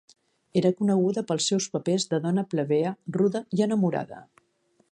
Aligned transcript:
Era 0.61 0.69
coneguda 0.77 1.23
pels 1.31 1.49
seus 1.51 1.67
papers 1.75 2.07
de 2.13 2.21
dona 2.23 2.45
plebea, 2.53 2.95
ruda 3.19 3.43
i 3.59 3.65
enamorada. 3.67 4.23